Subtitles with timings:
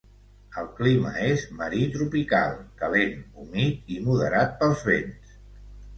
[0.59, 5.41] El clima és marí tropical; calent, humit i moderat pels vents.